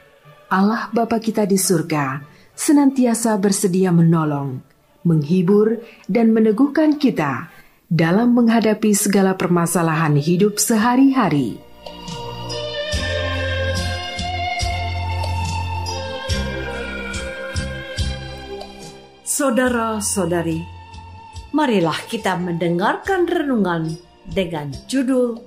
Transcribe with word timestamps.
Allah 0.51 0.91
Bapa 0.91 1.23
kita 1.23 1.47
di 1.47 1.55
surga 1.55 2.19
senantiasa 2.51 3.39
bersedia 3.39 3.87
menolong, 3.95 4.59
menghibur, 5.07 5.79
dan 6.11 6.35
meneguhkan 6.35 6.99
kita 6.99 7.47
dalam 7.87 8.35
menghadapi 8.35 8.91
segala 8.91 9.39
permasalahan 9.39 10.19
hidup 10.19 10.59
sehari-hari. 10.59 11.55
Saudara-saudari, 19.23 20.59
marilah 21.55 21.95
kita 22.11 22.35
mendengarkan 22.35 23.23
renungan 23.23 23.95
dengan 24.27 24.75
judul 24.91 25.39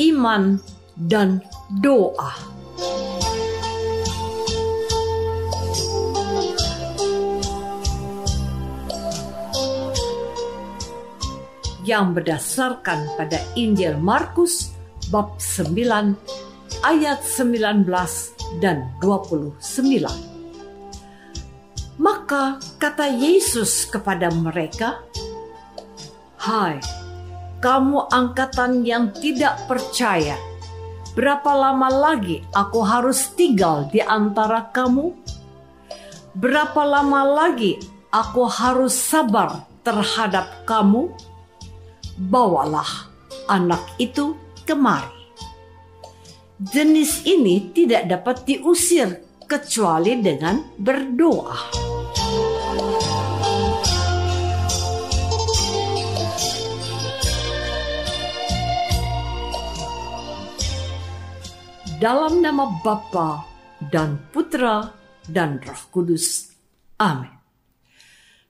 Iman 0.00 0.56
dan 0.96 1.44
Doa. 1.84 2.51
Yang 11.82 12.14
berdasarkan 12.14 13.18
pada 13.18 13.42
Injil 13.58 13.98
Markus 13.98 14.70
bab 15.10 15.38
9 15.38 16.14
ayat 16.86 17.20
19 17.26 17.86
dan 18.62 18.88
29. 19.02 19.52
Maka 22.00 22.58
kata 22.80 23.06
Yesus 23.12 23.86
kepada 23.86 24.32
mereka, 24.32 25.04
"Hai, 26.40 26.80
kamu 27.60 28.08
angkatan 28.10 28.82
yang 28.82 29.12
tidak 29.12 29.68
percaya, 29.68 30.34
berapa 31.12 31.52
lama 31.52 31.92
lagi 31.92 32.40
aku 32.56 32.80
harus 32.82 33.30
tinggal 33.36 33.86
di 33.92 34.00
antara 34.00 34.72
kamu? 34.72 35.12
Berapa 36.32 36.80
lama 36.80 37.28
lagi 37.28 37.76
aku 38.08 38.48
harus 38.48 38.96
sabar 38.96 39.68
terhadap 39.84 40.64
kamu?" 40.64 41.12
Bawalah 42.16 43.08
anak 43.48 43.82
itu 43.98 44.36
kemari. 44.64 45.10
Jenis 46.62 47.26
ini 47.26 47.74
tidak 47.74 48.06
dapat 48.06 48.36
diusir 48.46 49.18
kecuali 49.50 50.22
dengan 50.22 50.62
berdoa. 50.78 51.58
Dalam 61.98 62.42
nama 62.42 62.66
Bapa 62.82 63.46
dan 63.78 64.18
Putra 64.34 64.90
dan 65.22 65.62
Roh 65.62 65.82
Kudus. 65.94 66.50
Amin. 66.98 67.41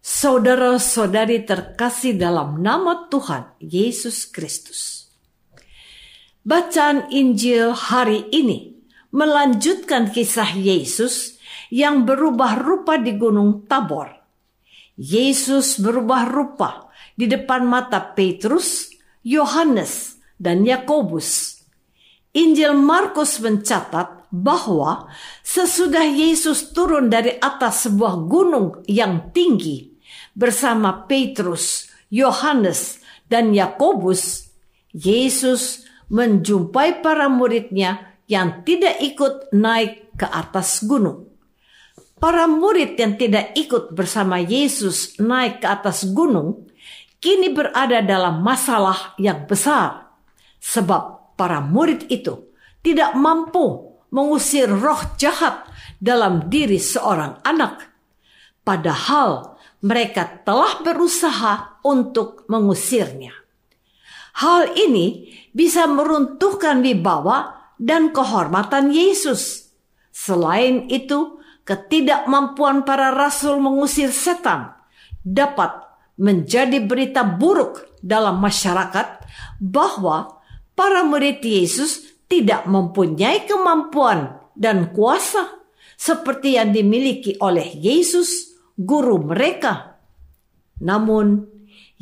Saudara-saudari 0.03 1.47
terkasih 1.47 2.19
dalam 2.19 2.59
nama 2.59 3.07
Tuhan 3.07 3.55
Yesus 3.63 4.27
Kristus. 4.27 5.07
Bacaan 6.43 7.07
Injil 7.15 7.71
hari 7.71 8.27
ini 8.35 8.83
melanjutkan 9.15 10.11
kisah 10.11 10.59
Yesus 10.59 11.39
yang 11.71 12.03
berubah 12.03 12.59
rupa 12.59 12.99
di 12.99 13.15
Gunung 13.15 13.71
Tabor. 13.71 14.11
Yesus 14.99 15.79
berubah 15.79 16.27
rupa 16.27 16.91
di 17.15 17.31
depan 17.31 17.63
mata 17.63 18.03
Petrus, 18.03 18.91
Yohanes, 19.23 20.19
dan 20.35 20.67
Yakobus. 20.67 21.63
Injil 22.35 22.75
Markus 22.75 23.39
mencatat 23.39 24.35
bahwa 24.35 25.07
sesudah 25.47 26.11
Yesus 26.11 26.75
turun 26.75 27.07
dari 27.07 27.39
atas 27.39 27.87
sebuah 27.87 28.27
gunung 28.27 28.83
yang 28.91 29.31
tinggi, 29.31 29.92
bersama 30.33 31.05
Petrus, 31.09 31.89
Yohanes, 32.13 33.01
dan 33.29 33.57
Yakobus, 33.57 34.53
Yesus 34.93 35.89
menjumpai 36.13 37.01
para 37.01 37.33
muridnya 37.33 38.21
yang 38.29 38.61
tidak 38.65 39.01
ikut 39.01 39.49
naik 39.57 40.13
ke 40.17 40.29
atas 40.29 40.85
gunung. 40.85 41.33
Para 42.21 42.47
murid 42.47 42.95
yang 43.01 43.19
tidak 43.19 43.57
ikut 43.59 43.97
bersama 43.97 44.39
Yesus 44.39 45.19
naik 45.19 45.65
ke 45.65 45.67
atas 45.67 46.07
gunung 46.13 46.69
kini 47.19 47.51
berada 47.51 48.05
dalam 48.05 48.45
masalah 48.45 49.17
yang 49.19 49.49
besar, 49.49 50.13
sebab 50.61 51.35
para 51.35 51.59
murid 51.65 52.07
itu 52.13 52.53
tidak 52.85 53.17
mampu 53.19 53.97
mengusir 54.13 54.69
roh 54.69 55.01
jahat 55.17 55.67
dalam 55.99 56.51
diri 56.53 56.77
seorang 56.77 57.41
anak. 57.43 57.91
Padahal 58.63 59.52
mereka 59.83 60.43
telah 60.47 60.79
berusaha 60.81 61.83
untuk 61.83 62.47
mengusirnya. 62.47 63.35
Hal 64.39 64.73
ini 64.79 65.29
bisa 65.53 65.85
meruntuhkan 65.91 66.81
wibawa 66.81 67.69
dan 67.77 68.15
kehormatan 68.15 68.95
Yesus. 68.95 69.75
Selain 70.15 70.89
itu, 70.89 71.43
ketidakmampuan 71.67 72.87
para 72.87 73.13
rasul 73.13 73.59
mengusir 73.59 74.15
setan 74.15 74.73
dapat 75.21 75.83
menjadi 76.17 76.79
berita 76.83 77.27
buruk 77.27 77.99
dalam 78.01 78.39
masyarakat 78.39 79.27
bahwa 79.59 80.43
para 80.79 81.03
murid 81.03 81.43
Yesus 81.43 82.23
tidak 82.31 82.65
mempunyai 82.65 83.45
kemampuan 83.45 84.41
dan 84.57 84.95
kuasa 84.95 85.61
seperti 85.99 86.57
yang 86.57 86.73
dimiliki 86.75 87.37
oleh 87.39 87.67
Yesus 87.77 88.52
guru 88.77 89.21
mereka. 89.21 90.01
Namun, 90.83 91.47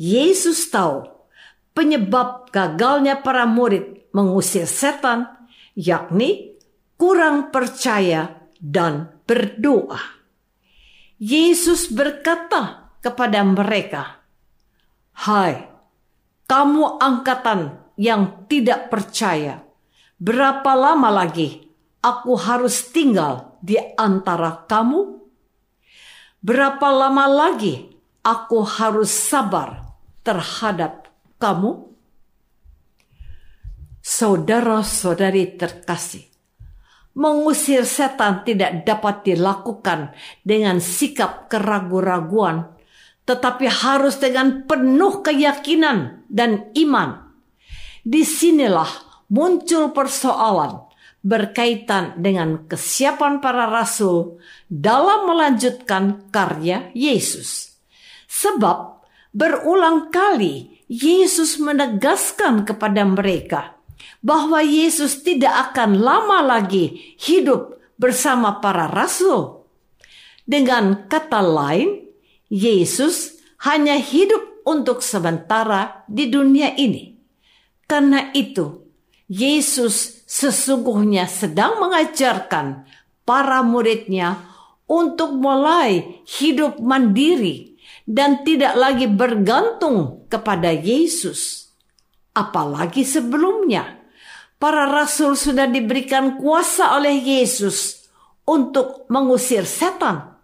Yesus 0.01 0.67
tahu 0.73 1.05
penyebab 1.77 2.49
gagalnya 2.49 3.21
para 3.21 3.45
murid 3.45 4.09
mengusir 4.11 4.67
setan, 4.67 5.29
yakni 5.77 6.57
kurang 6.97 7.53
percaya 7.53 8.49
dan 8.57 9.21
berdoa. 9.29 10.01
Yesus 11.21 11.93
berkata 11.93 12.93
kepada 12.97 13.45
mereka, 13.45 14.25
"Hai, 15.21 15.69
kamu 16.49 16.97
angkatan 16.97 17.93
yang 17.93 18.49
tidak 18.49 18.89
percaya, 18.89 19.61
berapa 20.17 20.73
lama 20.73 21.13
lagi 21.13 21.61
aku 22.01 22.33
harus 22.41 22.89
tinggal 22.89 23.61
di 23.61 23.77
antara 23.97 24.65
kamu?" 24.65 25.20
Berapa 26.41 26.89
lama 26.89 27.29
lagi 27.29 27.93
aku 28.25 28.65
harus 28.65 29.13
sabar 29.13 29.93
terhadap 30.25 31.05
kamu? 31.37 31.93
Saudara-saudari 34.01 35.53
terkasih, 35.53 36.25
Mengusir 37.11 37.83
setan 37.83 38.41
tidak 38.41 38.87
dapat 38.87 39.27
dilakukan 39.27 40.15
dengan 40.41 40.79
sikap 40.81 41.51
keraguan-raguan, 41.51 42.71
tetapi 43.27 43.67
harus 43.69 44.17
dengan 44.17 44.63
penuh 44.63 45.19
keyakinan 45.21 46.25
dan 46.31 46.71
iman. 46.73 47.35
Di 48.01 48.25
sinilah 48.25 48.89
muncul 49.29 49.93
persoalan 49.93 50.90
berkaitan 51.21 52.17
dengan 52.17 52.65
kesiapan 52.65 53.39
para 53.39 53.69
rasul 53.69 54.41
dalam 54.65 55.29
melanjutkan 55.29 56.29
karya 56.33 56.89
Yesus. 56.97 57.77
Sebab 58.25 59.05
berulang 59.31 60.09
kali 60.09 60.81
Yesus 60.89 61.61
menegaskan 61.61 62.65
kepada 62.67 63.05
mereka 63.05 63.77
bahwa 64.19 64.61
Yesus 64.61 65.21
tidak 65.21 65.71
akan 65.71 66.01
lama 66.01 66.41
lagi 66.41 67.15
hidup 67.21 67.77
bersama 68.01 68.57
para 68.57 68.89
rasul. 68.89 69.65
Dengan 70.45 71.05
kata 71.05 71.39
lain, 71.39 72.01
Yesus 72.49 73.39
hanya 73.61 73.95
hidup 73.95 74.65
untuk 74.65 75.05
sementara 75.05 76.03
di 76.09 76.27
dunia 76.27 76.73
ini. 76.75 77.13
Karena 77.85 78.33
itu, 78.33 78.83
Yesus 79.29 80.20
sesungguhnya 80.31 81.27
sedang 81.27 81.83
mengajarkan 81.83 82.87
para 83.27 83.59
muridnya 83.67 84.39
untuk 84.87 85.35
mulai 85.35 86.23
hidup 86.23 86.79
mandiri 86.79 87.75
dan 88.07 88.47
tidak 88.47 88.79
lagi 88.79 89.11
bergantung 89.11 90.23
kepada 90.31 90.71
Yesus. 90.71 91.67
Apalagi 92.31 93.03
sebelumnya, 93.03 93.99
para 94.55 94.87
rasul 94.87 95.35
sudah 95.35 95.67
diberikan 95.67 96.39
kuasa 96.39 96.95
oleh 96.95 97.19
Yesus 97.19 98.07
untuk 98.47 99.11
mengusir 99.11 99.67
setan. 99.67 100.39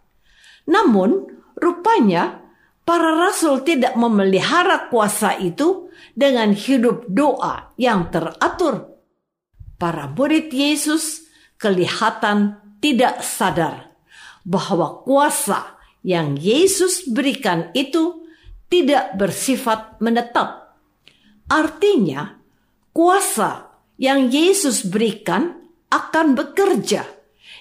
Namun, 0.68 1.32
rupanya 1.56 2.44
para 2.84 3.16
rasul 3.16 3.64
tidak 3.64 3.96
memelihara 3.96 4.92
kuasa 4.92 5.40
itu 5.40 5.88
dengan 6.12 6.52
hidup 6.52 7.08
doa 7.08 7.72
yang 7.80 8.12
teratur. 8.12 8.97
Para 9.78 10.10
murid 10.10 10.50
Yesus 10.50 11.30
kelihatan 11.62 12.58
tidak 12.82 13.22
sadar 13.22 13.94
bahwa 14.42 15.06
kuasa 15.06 15.78
yang 16.02 16.38
Yesus 16.38 17.06
berikan 17.06 17.70
itu 17.78 18.26
tidak 18.74 19.14
bersifat 19.16 20.02
menetap. 20.02 20.78
Artinya, 21.48 22.42
kuasa 22.92 23.70
yang 24.02 24.34
Yesus 24.34 24.88
berikan 24.88 25.62
akan 25.88 26.36
bekerja 26.36 27.08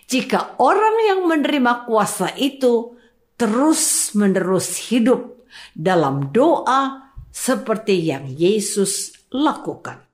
jika 0.07 0.59
orang 0.63 0.97
yang 1.07 1.21
menerima 1.27 1.87
kuasa 1.87 2.35
itu 2.39 2.95
terus-menerus 3.35 4.91
hidup 4.91 5.45
dalam 5.75 6.31
doa 6.31 7.13
seperti 7.35 8.09
yang 8.09 8.31
Yesus 8.31 9.13
lakukan. 9.35 10.06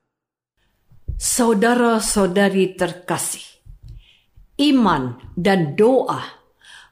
Saudara-saudari 1.13 2.73
terkasih, 2.73 3.45
iman 4.57 5.21
dan 5.37 5.77
doa 5.77 6.41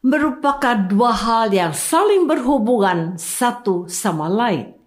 merupakan 0.06 0.78
dua 0.86 1.10
hal 1.14 1.50
yang 1.50 1.74
saling 1.74 2.30
berhubungan 2.30 3.18
satu 3.18 3.90
sama 3.90 4.30
lain. 4.30 4.78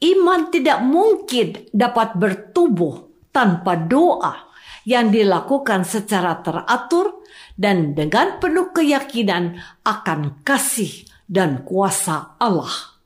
Iman 0.00 0.52
tidak 0.52 0.80
mungkin 0.84 1.68
dapat 1.72 2.16
bertumbuh 2.16 3.08
tanpa 3.32 3.76
doa 3.80 4.48
yang 4.84 5.12
dilakukan 5.12 5.84
secara 5.84 6.40
teratur 6.40 7.24
dan 7.56 7.92
dengan 7.96 8.40
penuh 8.40 8.72
keyakinan 8.72 9.60
akan 9.84 10.40
kasih 10.44 11.04
dan 11.28 11.64
kuasa 11.64 12.36
Allah. 12.40 12.96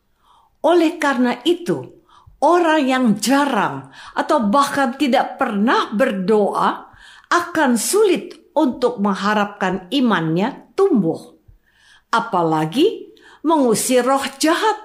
Oleh 0.62 0.96
karena 1.02 1.42
itu, 1.42 2.03
orang 2.44 2.84
yang 2.84 3.04
jarang 3.16 3.88
atau 4.12 4.44
bahkan 4.52 5.00
tidak 5.00 5.40
pernah 5.40 5.88
berdoa 5.96 6.92
akan 7.32 7.80
sulit 7.80 8.52
untuk 8.52 9.00
mengharapkan 9.00 9.88
imannya 9.88 10.76
tumbuh. 10.76 11.32
Apalagi 12.12 13.16
mengusir 13.42 14.04
roh 14.04 14.22
jahat 14.36 14.76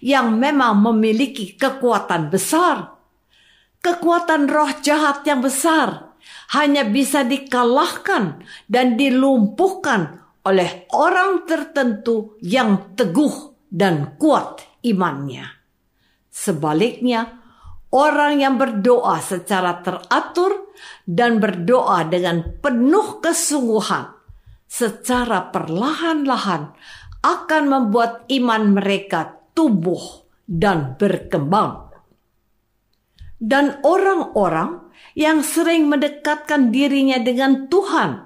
yang 0.00 0.40
memang 0.40 0.80
memiliki 0.80 1.54
kekuatan 1.54 2.32
besar 2.32 2.92
kekuatan 3.82 4.46
roh 4.46 4.70
jahat 4.80 5.26
yang 5.26 5.42
besar 5.42 6.14
hanya 6.54 6.86
bisa 6.86 7.26
dikalahkan 7.26 8.46
dan 8.70 8.94
dilumpuhkan 8.94 10.22
oleh 10.46 10.86
orang 10.94 11.42
tertentu 11.44 12.38
yang 12.38 12.94
teguh 12.94 13.58
dan 13.66 14.14
kuat 14.16 14.62
imannya. 14.86 15.61
Sebaliknya, 16.32 17.44
orang 17.92 18.40
yang 18.40 18.56
berdoa 18.56 19.20
secara 19.20 19.84
teratur 19.84 20.72
dan 21.04 21.36
berdoa 21.36 22.08
dengan 22.08 22.56
penuh 22.64 23.20
kesungguhan 23.20 24.16
secara 24.64 25.52
perlahan-lahan 25.52 26.72
akan 27.20 27.62
membuat 27.68 28.24
iman 28.32 28.72
mereka 28.72 29.36
tumbuh 29.52 30.24
dan 30.48 30.96
berkembang 30.96 31.92
dan 33.42 33.82
orang-orang 33.82 34.86
yang 35.18 35.42
sering 35.42 35.90
mendekatkan 35.90 36.70
dirinya 36.70 37.18
dengan 37.18 37.66
Tuhan 37.66 38.22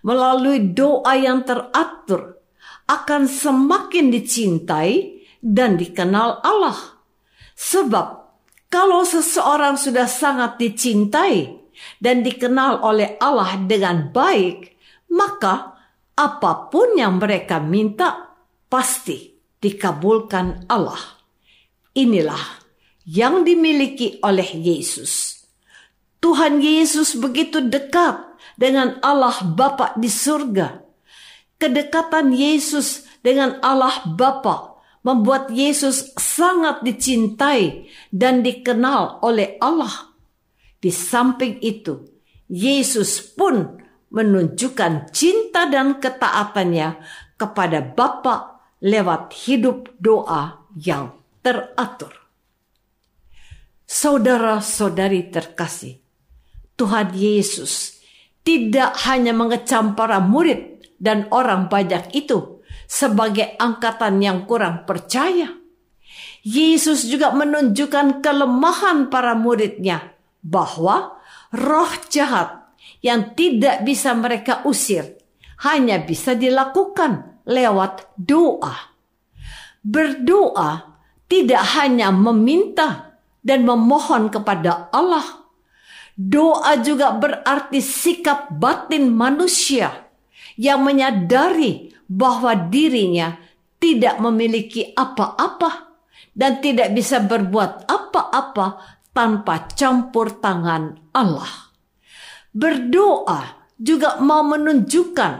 melalui 0.00 0.72
doa 0.72 1.12
yang 1.20 1.44
teratur 1.44 2.40
akan 2.88 3.28
semakin 3.28 4.08
dicintai 4.08 5.20
dan 5.44 5.76
dikenal 5.76 6.40
Allah. 6.40 6.93
Sebab 7.54 8.06
kalau 8.68 9.06
seseorang 9.06 9.78
sudah 9.78 10.10
sangat 10.10 10.58
dicintai 10.58 11.62
dan 12.02 12.26
dikenal 12.26 12.82
oleh 12.82 13.14
Allah 13.22 13.54
dengan 13.62 14.10
baik, 14.10 14.74
maka 15.14 15.78
apa 16.14 16.70
pun 16.70 16.98
yang 16.98 17.22
mereka 17.22 17.62
minta 17.62 18.34
pasti 18.66 19.34
dikabulkan 19.62 20.66
Allah. 20.66 21.22
Inilah 21.94 22.66
yang 23.06 23.46
dimiliki 23.46 24.18
oleh 24.26 24.58
Yesus. 24.58 25.38
Tuhan 26.18 26.58
Yesus 26.58 27.14
begitu 27.14 27.62
dekat 27.62 28.18
dengan 28.58 28.98
Allah 29.06 29.38
Bapa 29.44 29.94
di 29.94 30.10
surga. 30.10 30.82
Kedekatan 31.62 32.34
Yesus 32.34 33.06
dengan 33.22 33.62
Allah 33.62 34.02
Bapa 34.02 34.73
membuat 35.04 35.52
Yesus 35.52 36.16
sangat 36.16 36.80
dicintai 36.80 37.86
dan 38.08 38.40
dikenal 38.40 39.20
oleh 39.20 39.60
Allah. 39.60 40.16
Di 40.80 40.88
samping 40.88 41.60
itu, 41.60 42.08
Yesus 42.48 43.20
pun 43.20 43.84
menunjukkan 44.08 45.12
cinta 45.12 45.68
dan 45.68 46.00
ketaatannya 46.00 47.04
kepada 47.36 47.84
Bapa 47.84 48.64
lewat 48.80 49.32
hidup 49.44 49.92
doa 50.00 50.64
yang 50.76 51.12
teratur. 51.44 52.12
Saudara-saudari 53.84 55.28
terkasih, 55.28 56.00
Tuhan 56.80 57.12
Yesus 57.12 58.00
tidak 58.44 58.96
hanya 59.04 59.36
mengecam 59.36 59.92
para 59.92 60.20
murid 60.20 60.84
dan 60.96 61.28
orang 61.28 61.68
banyak 61.68 62.12
itu 62.16 62.53
sebagai 62.84 63.56
angkatan 63.56 64.20
yang 64.20 64.44
kurang 64.44 64.84
percaya. 64.84 65.52
Yesus 66.44 67.08
juga 67.08 67.32
menunjukkan 67.32 68.20
kelemahan 68.20 69.08
para 69.08 69.32
muridnya 69.32 70.12
bahwa 70.44 71.16
roh 71.48 71.92
jahat 72.12 72.68
yang 73.00 73.32
tidak 73.32 73.80
bisa 73.88 74.12
mereka 74.12 74.60
usir 74.68 75.16
hanya 75.64 76.04
bisa 76.04 76.36
dilakukan 76.36 77.40
lewat 77.48 78.12
doa. 78.20 78.92
Berdoa 79.80 81.00
tidak 81.28 81.64
hanya 81.80 82.12
meminta 82.12 83.16
dan 83.40 83.64
memohon 83.64 84.28
kepada 84.28 84.92
Allah. 84.92 85.48
Doa 86.14 86.78
juga 86.78 87.16
berarti 87.16 87.80
sikap 87.80 88.52
batin 88.52 89.10
manusia 89.10 90.12
yang 90.60 90.84
menyadari 90.84 91.93
bahwa 92.06 92.54
dirinya 92.68 93.36
tidak 93.80 94.20
memiliki 94.20 94.92
apa-apa 94.92 95.96
dan 96.34 96.58
tidak 96.58 96.92
bisa 96.96 97.22
berbuat 97.22 97.86
apa-apa 97.86 98.66
tanpa 99.14 99.70
campur 99.72 100.40
tangan 100.40 101.12
Allah. 101.14 101.72
Berdoa 102.54 103.70
juga 103.78 104.22
mau 104.22 104.46
menunjukkan 104.46 105.32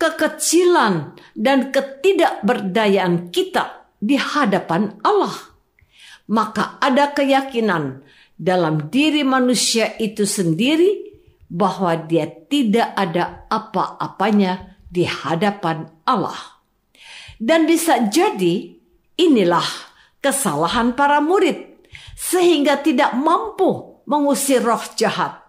kekecilan 0.00 1.16
dan 1.36 1.70
ketidakberdayaan 1.70 3.30
kita 3.30 3.88
di 4.00 4.16
hadapan 4.18 4.96
Allah 5.04 5.54
maka 6.30 6.80
ada 6.80 7.12
keyakinan 7.12 8.00
dalam 8.34 8.88
diri 8.88 9.22
manusia 9.22 9.92
itu 10.00 10.24
sendiri 10.24 11.12
bahwa 11.52 11.94
dia 12.08 12.26
tidak 12.26 12.96
ada 12.96 13.46
apa-apanya 13.52 14.73
di 14.94 15.02
hadapan 15.02 15.90
Allah. 16.06 16.62
Dan 17.34 17.66
bisa 17.66 18.06
jadi 18.06 18.78
inilah 19.18 19.66
kesalahan 20.22 20.94
para 20.94 21.18
murid 21.18 21.82
sehingga 22.14 22.78
tidak 22.78 23.18
mampu 23.18 24.00
mengusir 24.06 24.62
roh 24.62 24.80
jahat. 24.94 25.42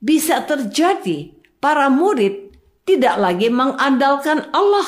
Bisa 0.00 0.40
terjadi 0.48 1.36
para 1.60 1.92
murid 1.92 2.56
tidak 2.88 3.16
lagi 3.20 3.48
mengandalkan 3.48 4.48
Allah, 4.52 4.84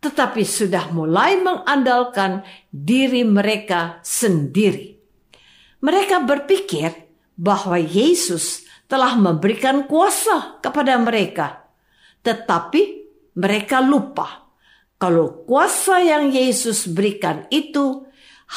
tetapi 0.00 0.44
sudah 0.44 0.88
mulai 0.92 1.36
mengandalkan 1.40 2.44
diri 2.72 3.24
mereka 3.24 4.00
sendiri. 4.00 4.96
Mereka 5.80 6.24
berpikir 6.24 6.92
bahwa 7.36 7.76
Yesus 7.76 8.64
telah 8.88 9.16
memberikan 9.16 9.84
kuasa 9.88 10.60
kepada 10.64 10.96
mereka, 10.96 11.69
tetapi 12.20 12.82
mereka 13.36 13.80
lupa 13.80 14.50
kalau 15.00 15.48
kuasa 15.48 16.04
yang 16.04 16.28
Yesus 16.28 16.84
berikan 16.84 17.48
itu 17.48 18.04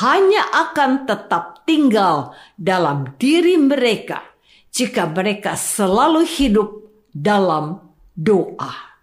hanya 0.03 0.43
akan 0.51 1.05
tetap 1.07 1.63
tinggal 1.63 2.33
dalam 2.59 3.15
diri 3.15 3.55
mereka 3.55 4.19
jika 4.73 5.05
mereka 5.05 5.53
selalu 5.53 6.25
hidup 6.25 6.69
dalam 7.13 7.79
doa. 8.17 8.93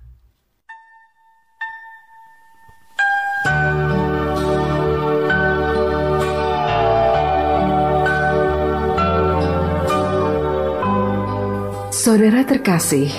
Saudara 12.00 12.42
terkasih, 12.42 13.12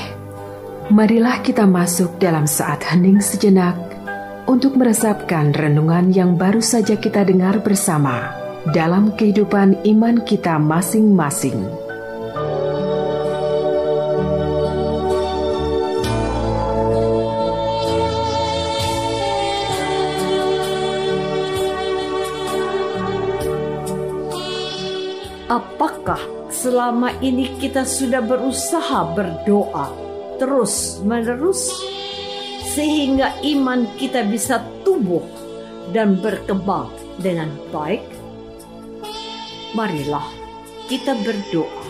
marilah 0.92 1.40
kita 1.40 1.64
masuk 1.64 2.20
dalam 2.20 2.44
saat 2.44 2.84
hening 2.84 3.24
sejenak 3.24 3.80
untuk 4.44 4.76
meresapkan 4.76 5.56
renungan 5.56 6.12
yang 6.12 6.36
baru 6.36 6.60
saja 6.60 7.00
kita 7.00 7.24
dengar 7.24 7.64
bersama 7.64 8.36
dalam 8.76 9.16
kehidupan 9.16 9.80
iman 9.88 10.20
kita 10.28 10.60
masing-masing. 10.60 11.64
Apakah 25.48 26.20
selama 26.52 27.16
ini 27.24 27.60
kita 27.60 27.84
sudah 27.88 28.24
berusaha 28.24 29.04
berdoa 29.16 30.11
terus 30.42 30.98
menerus 31.06 31.70
sehingga 32.74 33.38
iman 33.46 33.86
kita 34.02 34.26
bisa 34.26 34.66
tumbuh 34.82 35.22
dan 35.94 36.18
berkembang 36.18 36.90
dengan 37.22 37.54
baik. 37.70 38.02
Marilah 39.78 40.26
kita 40.90 41.14
berdoa. 41.22 41.86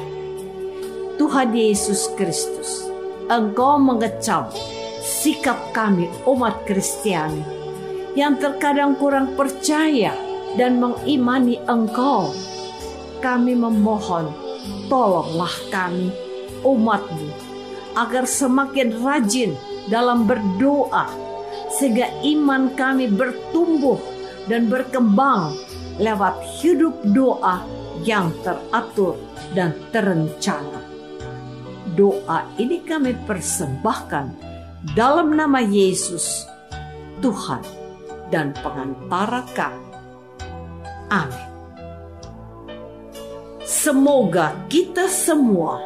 Tuhan 1.15 1.55
Yesus 1.55 2.12
Kristus, 2.20 2.91
Engkau 3.31 3.79
mengecam 3.79 4.51
sikap 5.00 5.72
kami 5.72 6.12
umat 6.27 6.67
Kristiani 6.67 7.46
yang 8.20 8.36
terkadang 8.36 9.00
kurang 9.00 9.38
percaya 9.39 10.12
dan 10.60 10.81
mengimani 10.81 11.55
Engkau. 11.72 12.36
Kami 13.22 13.53
memohon 13.53 14.34
tolonglah 14.89 15.53
kami, 15.70 16.10
umatmu, 16.65 17.50
agar 17.95 18.27
semakin 18.27 19.01
rajin 19.01 19.55
dalam 19.89 20.29
berdoa, 20.29 21.10
sehingga 21.77 22.07
iman 22.24 22.71
kami 22.77 23.10
bertumbuh 23.12 24.00
dan 24.48 24.67
berkembang 24.67 25.55
lewat 26.01 26.39
hidup 26.62 26.95
doa 27.12 27.62
yang 28.01 28.33
teratur 28.41 29.19
dan 29.53 29.75
terencana. 29.93 30.81
Doa 31.93 32.48
ini 32.55 32.79
kami 32.81 33.13
persembahkan 33.27 34.31
dalam 34.95 35.36
nama 35.36 35.60
Yesus, 35.60 36.48
Tuhan 37.19 37.62
dan 38.31 38.55
pengantara 38.63 39.43
kami. 39.51 39.88
Amin. 41.12 41.48
Semoga 43.67 44.55
kita 44.71 45.12
semua 45.12 45.86